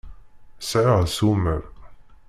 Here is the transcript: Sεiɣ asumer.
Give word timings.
Sεiɣ 0.69 0.97
asumer. 1.03 1.61